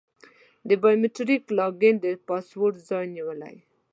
د 0.67 0.69
بایو 0.81 0.99
میتریک 1.03 1.43
لاګین 1.57 1.95
د 2.03 2.05
پاسورډ 2.27 2.75
ځای 2.89 3.05
نیولی. 3.15 3.55